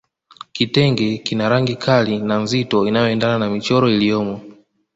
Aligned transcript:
Kitenge 0.55 1.09
kina 1.25 1.45
rangi 1.49 1.75
kali 1.85 2.15
na 2.19 2.35
nzito 2.37 2.87
inayoendana 2.87 3.39
na 3.39 3.49
michoro 3.49 3.89
iliyomo 3.89 4.41